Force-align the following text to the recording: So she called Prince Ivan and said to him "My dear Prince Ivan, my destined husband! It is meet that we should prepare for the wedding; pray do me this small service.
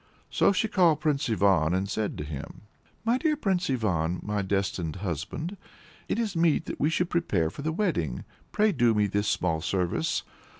So 0.31 0.51
she 0.51 0.67
called 0.67 0.99
Prince 0.99 1.29
Ivan 1.29 1.75
and 1.75 1.87
said 1.87 2.17
to 2.17 2.23
him 2.23 2.61
"My 3.05 3.19
dear 3.19 3.37
Prince 3.37 3.69
Ivan, 3.69 4.19
my 4.23 4.41
destined 4.41 4.95
husband! 4.95 5.57
It 6.07 6.17
is 6.17 6.35
meet 6.35 6.65
that 6.65 6.79
we 6.79 6.89
should 6.89 7.11
prepare 7.11 7.51
for 7.51 7.61
the 7.61 7.71
wedding; 7.71 8.23
pray 8.51 8.71
do 8.71 8.95
me 8.95 9.05
this 9.05 9.27
small 9.27 9.61
service. 9.61 10.23